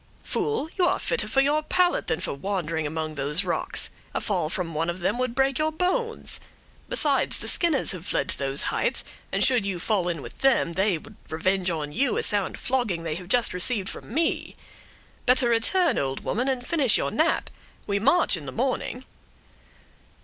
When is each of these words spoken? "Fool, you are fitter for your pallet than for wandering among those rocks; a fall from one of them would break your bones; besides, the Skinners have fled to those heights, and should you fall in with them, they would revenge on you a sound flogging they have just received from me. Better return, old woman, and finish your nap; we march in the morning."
"Fool, 0.23 0.67
you 0.79 0.87
are 0.87 0.97
fitter 0.97 1.27
for 1.27 1.41
your 1.41 1.61
pallet 1.61 2.07
than 2.07 2.19
for 2.21 2.33
wandering 2.33 2.87
among 2.87 3.13
those 3.13 3.43
rocks; 3.43 3.91
a 4.15 4.19
fall 4.19 4.49
from 4.49 4.73
one 4.73 4.89
of 4.89 4.99
them 4.99 5.19
would 5.19 5.35
break 5.35 5.59
your 5.59 5.71
bones; 5.71 6.39
besides, 6.89 7.37
the 7.37 7.47
Skinners 7.47 7.91
have 7.91 8.07
fled 8.07 8.27
to 8.29 8.37
those 8.39 8.63
heights, 8.73 9.03
and 9.31 9.43
should 9.43 9.63
you 9.63 9.77
fall 9.77 10.07
in 10.09 10.23
with 10.23 10.39
them, 10.39 10.73
they 10.73 10.97
would 10.97 11.17
revenge 11.29 11.69
on 11.69 11.91
you 11.91 12.17
a 12.17 12.23
sound 12.23 12.57
flogging 12.57 13.03
they 13.03 13.13
have 13.13 13.27
just 13.27 13.53
received 13.53 13.89
from 13.89 14.11
me. 14.11 14.55
Better 15.27 15.49
return, 15.49 15.99
old 15.99 16.23
woman, 16.23 16.47
and 16.47 16.65
finish 16.65 16.97
your 16.97 17.11
nap; 17.11 17.51
we 17.85 17.99
march 17.99 18.35
in 18.35 18.47
the 18.47 18.51
morning." 18.51 19.05